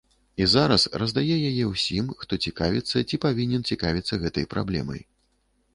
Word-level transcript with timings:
І 0.43 0.45
зараз 0.53 0.85
раздае 1.01 1.35
яе 1.49 1.65
ўсім, 1.73 2.09
хто 2.23 2.41
цікавіцца 2.49 2.97
ці 3.09 3.21
павінен 3.27 3.61
цікавіцца 3.75 4.21
гэтай 4.27 4.51
праблемай. 4.57 5.01